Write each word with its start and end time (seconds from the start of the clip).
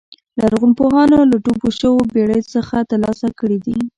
لرغونپوهانو 0.39 1.17
له 1.31 1.35
ډوبو 1.43 1.67
شویو 1.79 2.09
بېړیو 2.13 2.49
څخه 2.55 2.75
ترلاسه 2.91 3.27
کړي 3.39 3.57
دي 3.65 3.77